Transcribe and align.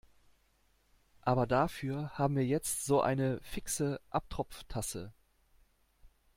Aber 1.21 1.45
dafür 1.45 2.17
haben 2.17 2.35
wir 2.35 2.43
jetzt 2.43 2.85
so 2.87 3.01
eine 3.01 3.39
fixe 3.43 4.01
Abtropftasse. 4.09 5.13